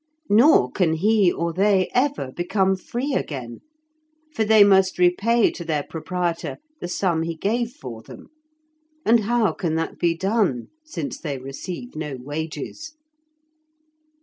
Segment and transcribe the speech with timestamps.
[0.31, 3.59] Nor can he or they ever become free again,
[4.33, 8.29] for they must repay to their proprietor the sum he gave for them,
[9.05, 12.95] and how can that be done, since they receive no wages?